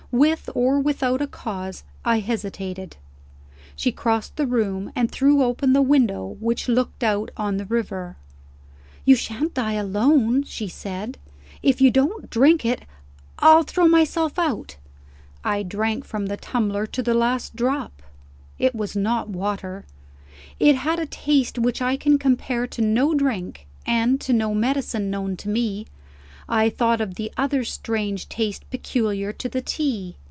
[0.13, 2.97] With or without a cause, I hesitated.
[3.77, 8.17] She crossed the room, and threw open the window which looked out on the river.
[9.05, 11.17] "You shan't die alone," she said.
[11.63, 12.81] "If you don't drink it,
[13.39, 14.75] I'll throw myself out!"
[15.45, 18.03] I drank from the tumbler to the last drop.
[18.59, 19.85] It was not water.
[20.59, 25.09] It had a taste which I can compare to no drink, and to no medicine,
[25.09, 25.87] known to me.
[26.49, 30.17] I thought of the other strange taste peculiar to the tea.